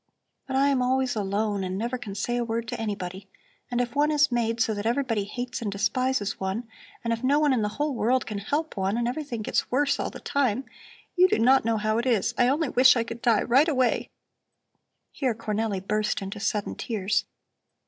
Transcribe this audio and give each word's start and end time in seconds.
"But 0.47 0.55
I 0.55 0.69
am 0.69 0.81
always 0.81 1.15
alone 1.15 1.63
and 1.63 1.77
never 1.77 1.95
can 1.99 2.15
say 2.15 2.37
a 2.37 2.43
word 2.43 2.67
to 2.69 2.79
anybody. 2.81 3.29
And 3.69 3.79
if 3.79 3.93
one 3.93 4.09
is 4.09 4.31
made 4.31 4.59
so 4.59 4.73
that 4.73 4.87
everybody 4.87 5.25
hates 5.25 5.61
and 5.61 5.71
despises 5.71 6.39
one, 6.39 6.67
and 7.03 7.13
if 7.13 7.23
no 7.23 7.37
one 7.37 7.53
in 7.53 7.61
the 7.61 7.67
whole 7.77 7.93
world 7.93 8.25
can 8.25 8.39
help 8.39 8.75
one 8.75 8.97
and 8.97 9.07
everything 9.07 9.43
gets 9.43 9.69
worse 9.69 9.99
all 9.99 10.09
the 10.09 10.19
time 10.19 10.65
You 11.15 11.27
do 11.27 11.37
not 11.37 11.65
know 11.65 11.77
how 11.77 11.99
it 11.99 12.07
is. 12.07 12.33
I 12.35 12.47
only 12.47 12.69
wish 12.69 12.95
I 12.95 13.03
could 13.03 13.21
die 13.21 13.43
right 13.43 13.67
away" 13.69 14.09
Here 15.11 15.35
Cornelli 15.35 15.81
burst 15.85 16.19
into 16.23 16.39
sudden 16.39 16.73
tears. 16.73 17.25